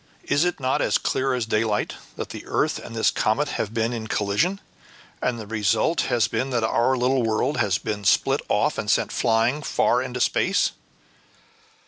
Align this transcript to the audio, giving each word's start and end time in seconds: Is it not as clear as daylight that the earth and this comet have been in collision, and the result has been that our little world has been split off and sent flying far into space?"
Is 0.23 0.45
it 0.45 0.59
not 0.59 0.81
as 0.81 0.97
clear 0.97 1.35
as 1.35 1.45
daylight 1.45 1.93
that 2.15 2.29
the 2.29 2.47
earth 2.47 2.79
and 2.79 2.95
this 2.95 3.11
comet 3.11 3.49
have 3.49 3.71
been 3.71 3.93
in 3.93 4.07
collision, 4.07 4.59
and 5.21 5.39
the 5.39 5.45
result 5.45 6.01
has 6.09 6.27
been 6.27 6.49
that 6.49 6.63
our 6.63 6.97
little 6.97 7.21
world 7.21 7.57
has 7.57 7.77
been 7.77 8.03
split 8.03 8.41
off 8.49 8.79
and 8.79 8.89
sent 8.89 9.11
flying 9.11 9.61
far 9.61 10.01
into 10.01 10.19
space?" 10.19 10.71